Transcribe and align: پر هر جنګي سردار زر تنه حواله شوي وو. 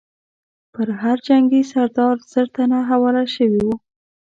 پر 0.73 0.87
هر 1.01 1.17
جنګي 1.27 1.61
سردار 1.71 2.15
زر 2.31 2.47
تنه 2.55 2.79
حواله 2.89 3.23
شوي 3.35 3.61
وو. 3.65 3.75